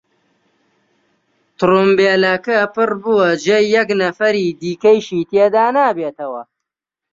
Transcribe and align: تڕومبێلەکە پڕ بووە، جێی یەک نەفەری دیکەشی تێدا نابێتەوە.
تڕومبێلەکە 1.57 2.57
پڕ 2.75 2.89
بووە، 3.01 3.29
جێی 3.43 3.65
یەک 3.75 3.89
نەفەری 4.01 4.55
دیکەشی 4.61 5.27
تێدا 5.31 5.65
نابێتەوە. 5.77 6.43